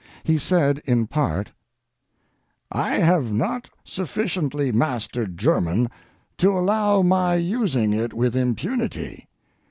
[0.23, 1.51] He said in part:
[2.71, 5.91] I have not sufficiently mastered German,
[6.39, 9.27] to allow my using it with impunity.